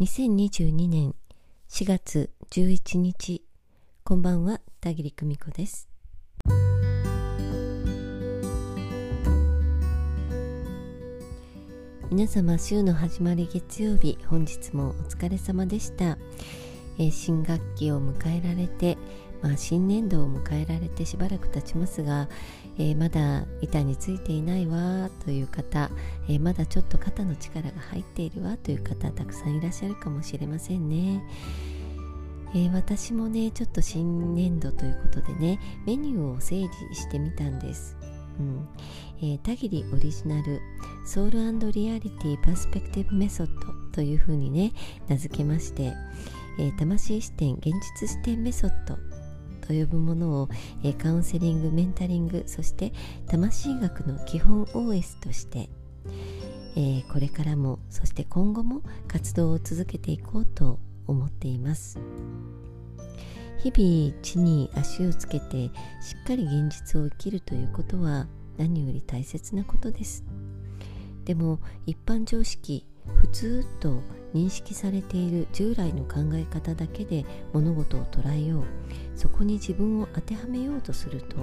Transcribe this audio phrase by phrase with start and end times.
[0.00, 1.14] 2022年
[1.68, 3.44] 4月11日
[4.02, 5.88] こんばんは田切久美子です。
[12.10, 16.18] 皆様週の始まり月曜日本日もお疲れ様でした、
[16.98, 18.98] えー、新学期を迎えられて
[19.44, 22.30] まあ、新年度を迎えられてしばらく経ちますが、
[22.78, 25.90] えー、まだ板についていないわという方、
[26.28, 31.22] えー、まだちょっと肩の力が入っているわという方たくさんいらっしゃるかもしれませんね。
[32.54, 37.96] えー、私もねちょっと新年度ということでねメニューを整理してみたんです。
[38.38, 38.68] うん
[39.18, 40.60] えー、田切オリジナル
[41.06, 41.38] ソウル
[41.72, 44.72] リアリティパスペクティブメソッドというふうにね
[45.08, 45.92] 名付けまして、
[46.58, 47.66] えー、魂視点現
[48.00, 48.96] 実視点メソッド
[49.66, 50.48] と呼ぶものを、
[50.82, 52.92] えカウンセリングメンタリングそして
[53.26, 55.70] 魂学の基本 OS として、
[56.76, 61.98] え、これからもそして今後も活動を続けていこうと思っています。
[63.58, 65.70] 日々地に足をつけて
[66.02, 68.26] しっかり現実を生きるということは
[68.58, 70.24] 何より大切なことです。
[71.24, 74.02] でも一般常識普通と
[74.34, 78.64] 認識されている従来の考え方だけで物事を捉えよう。
[79.14, 81.36] そこに自分を当てはめようとすると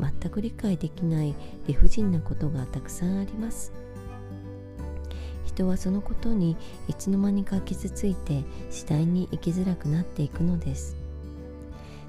[0.00, 1.34] 全く理解できない
[1.66, 3.72] 理不尽なことがたくさんあります。
[5.44, 6.56] 人はそのことに
[6.88, 10.96] いつの間にか傷ついて次第に生きづらくなっていくのです。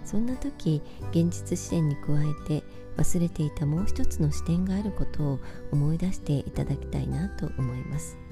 [0.05, 2.63] そんな時現実視点に加えて
[2.97, 5.39] 忘れていたもう一つの視点があることを
[5.71, 8.28] 思い出していただきたいなと思います。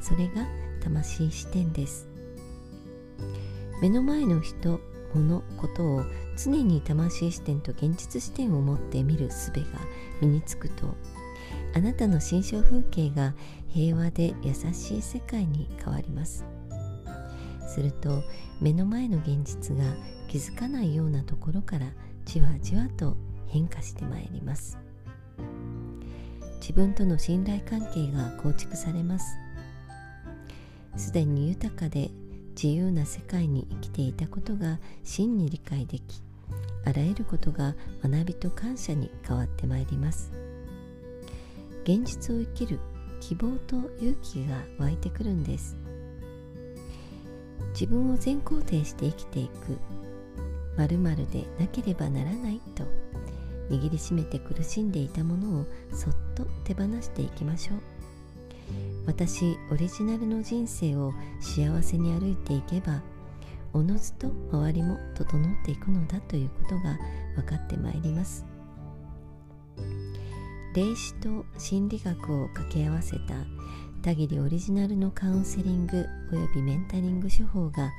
[0.00, 0.46] それが
[0.80, 2.08] 魂視点です。
[3.80, 4.80] 目の前の人
[5.14, 6.04] 物ことを
[6.36, 9.64] 常に魂視点と現実視点を持って見る術が
[10.20, 10.94] 身につくと
[11.74, 13.34] あなたの心象風景が
[13.68, 16.44] 平和で優しい世界に変わります。
[17.68, 18.22] すると
[18.60, 19.84] 目の前の現実が
[20.26, 21.86] 気づかないようなところから
[22.24, 24.78] じわじわと変化してまいります。
[26.60, 29.36] 自分との信頼関係が構築されます。
[30.98, 32.10] すでに豊かで
[32.50, 36.22] 自由な世界に生きていたことが真に理解でき
[36.84, 40.32] あらゆることが学びと感謝に変わってまいります。
[41.84, 42.80] 現実を生きる
[43.20, 45.76] 希望と勇気が湧いてくるんです。
[47.72, 49.78] 自分を全肯定して生きていく。
[50.76, 52.84] 〇〇でなければならないと。
[53.70, 57.97] 握りしめて苦しんでいたものをそっと手放していきましょう。
[59.06, 63.02] 私オリジナルの人生を幸せに歩いていけば
[63.72, 66.98] おのずと周りも整っていくのだということが
[67.36, 68.44] 分かってまいります。
[70.74, 73.34] 霊視と心理学を掛け合わせた
[74.02, 77.90] 田切オリジナルのカウンセリングおよびメンタリング手法が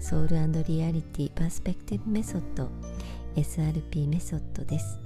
[0.00, 2.70] Soul Reality Perspective Method
[3.36, 4.98] SRP メソッドです。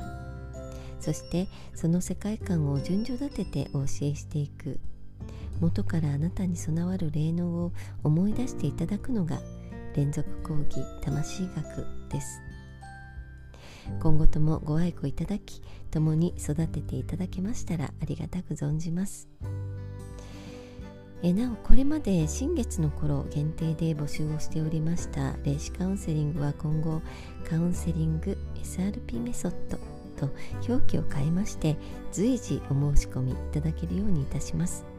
[1.00, 4.78] そしてその世界観を順序立ててお教えしていく
[5.62, 9.38] 元からあなたに備わる霊能を思い出していただくのが
[9.94, 12.42] 連続講義魂学です。
[14.00, 15.62] 今後ともご愛顧いただき
[15.92, 19.28] 共に育てていただけましたらありがたく存じます。
[21.22, 27.00] えなおこれまで新月の頃限定で募集をしておりました霊視カウンセリングは今後
[27.48, 29.78] カウンセリング SRP メソッド
[30.16, 30.34] と
[30.68, 31.76] 表記を変えまして
[32.10, 34.91] 随時お申し込みいただけるようにいたします。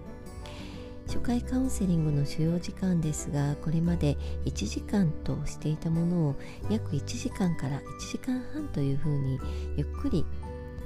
[1.07, 6.35] 初回カウンセリングの主要時間ですがこれまで1時間としていたものを
[6.69, 7.81] 約1時間から1
[8.11, 9.39] 時間半というふうに
[9.77, 10.25] ゆっくり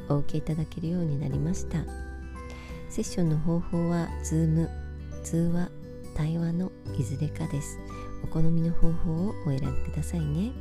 [0.09, 1.79] お受けいただけるようになりました。
[2.89, 4.69] セッションの方法は Zoom
[5.23, 5.69] 通話
[6.15, 7.77] 対話のいずれかです。
[8.23, 10.51] お好みの方法をお選びくださいね。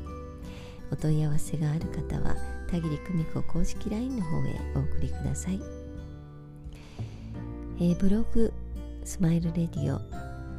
[0.92, 2.36] お問い合わせがある方は
[2.70, 5.60] 田切久美子公式 LINE の方へお送りください、
[7.78, 8.52] えー、ブログ
[9.06, 10.00] スマイルレディオ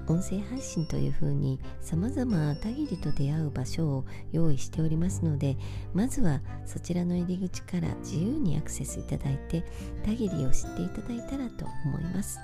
[0.10, 5.58] 音声配信というふうに様々田切と出会う場所を用意しておりますので
[5.94, 9.66] まずはそちらの入り口から自由にアクセスいただいて
[10.06, 12.40] 田切を知っていただいたらと思います。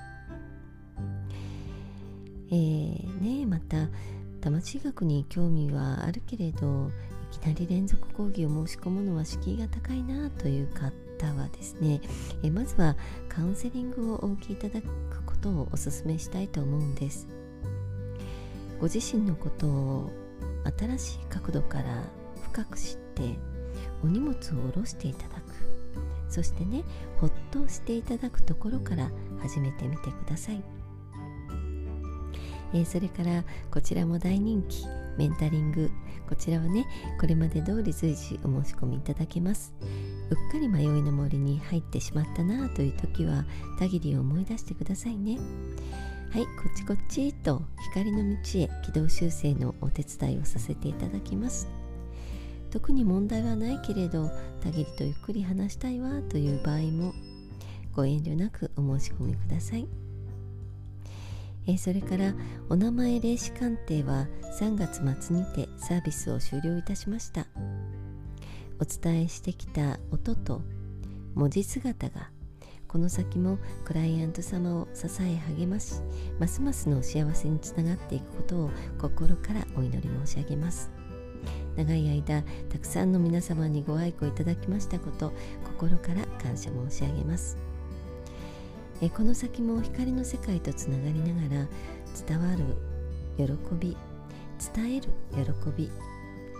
[2.50, 3.88] えー、ねまた
[4.42, 6.90] 魂学に興味はあるけれど
[7.32, 12.02] いきなり連続講義を申し込むのは敷居が高いなという方はですね
[12.42, 12.94] えまずは
[13.30, 17.28] カウンセリングをお受けいただくことをお勧めしたいと思うんです。
[18.80, 20.10] ご自身のことを
[20.78, 22.02] 新しい角度から
[22.50, 23.38] 深く知って
[24.02, 25.42] お荷物を下ろしていただく。
[26.30, 26.82] そしてね
[27.18, 29.10] ほっとしていただくところから
[29.40, 30.62] 始めてみてください、
[32.74, 34.84] え、それからこちらも大人気
[35.16, 35.90] メンタリング。
[36.28, 36.86] こちらはね
[37.20, 39.72] これまで通り随時お申し込みいただけます。
[40.30, 43.44] うっかり迷いの森に入ってしまったなという時は
[43.78, 45.38] たぎりを思い出してくださいね。
[46.30, 51.68] はいこっちこっちと光の道へ軌道修正のお手伝いをさせていただきます。
[52.70, 54.30] 特に問題はないけれど
[54.60, 57.12] たぎりとゆっくり話したいわという場合も
[57.94, 60.03] ご遠慮なくお申し込みください。
[61.66, 62.34] え、それから
[62.68, 64.26] お名前霊視鑑定は
[64.60, 67.46] 3月末にてサービスを終了いたしました。
[68.80, 70.60] お伝えしてきた音と
[71.34, 72.30] 文字姿が
[72.88, 76.00] この先もクライアント様を支え励まし
[76.38, 78.70] ますますの幸せにつながっていくことを
[79.00, 80.90] 心からお祈り申し上げます。
[81.76, 85.32] 長い間たくさんの皆様にご愛顧いただきましたこと
[85.64, 87.73] 心から感謝申し上げます。
[89.04, 91.68] えこの先も光の世界とつながりながら
[92.26, 92.64] 伝わる
[93.36, 93.94] 喜び
[94.74, 95.90] 伝える喜び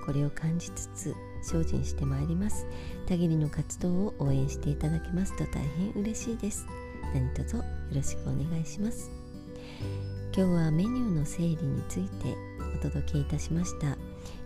[0.04, 2.66] これを感じつつ精進してまいります。
[3.06, 6.66] たぎりの活動を応援していただけますと大変嬉しいです。
[7.14, 7.64] 何卒よ
[7.94, 9.10] ろしくお願いします。
[10.36, 12.36] 今日はメニューの整理について
[12.76, 13.96] お届けいたしました。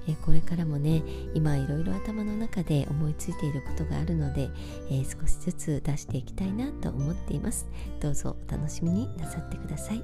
[0.08, 1.02] えこれからもね
[1.34, 4.48] 今いろいろ頭の中で思いついていることがあるので、
[4.90, 7.68] え、少しずつ出していきたいなと思っています。
[8.00, 9.98] どうぞお楽しみになさってください。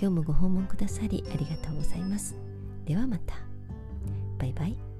[0.00, 2.36] 今日もご訪問くださりありがとうございます。
[2.86, 3.34] ではまた。
[4.38, 4.93] バイバイ。